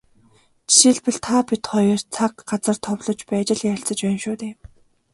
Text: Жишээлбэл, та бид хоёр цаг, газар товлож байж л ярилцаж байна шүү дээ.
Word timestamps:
Жишээлбэл, 0.73 1.17
та 1.25 1.37
бид 1.47 1.63
хоёр 1.71 2.01
цаг, 2.15 2.33
газар 2.49 2.77
товлож 2.85 3.19
байж 3.29 3.47
л 3.57 3.61
ярилцаж 3.71 3.99
байна 4.03 4.19
шүү 4.23 4.35
дээ. 4.41 4.53